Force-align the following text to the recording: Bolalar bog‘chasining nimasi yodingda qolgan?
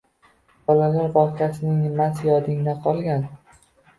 Bolalar 0.69 1.11
bog‘chasining 1.17 1.77
nimasi 1.83 2.27
yodingda 2.31 2.75
qolgan? 2.87 3.29